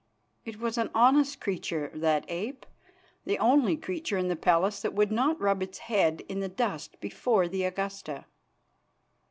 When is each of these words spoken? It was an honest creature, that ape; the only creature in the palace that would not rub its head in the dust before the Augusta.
It 0.45 0.59
was 0.59 0.79
an 0.79 0.89
honest 0.95 1.39
creature, 1.39 1.91
that 1.93 2.25
ape; 2.27 2.65
the 3.23 3.37
only 3.37 3.77
creature 3.77 4.17
in 4.17 4.29
the 4.29 4.35
palace 4.35 4.81
that 4.81 4.95
would 4.95 5.11
not 5.11 5.39
rub 5.39 5.61
its 5.61 5.77
head 5.77 6.23
in 6.27 6.39
the 6.39 6.49
dust 6.49 6.99
before 6.99 7.47
the 7.47 7.63
Augusta. 7.65 8.25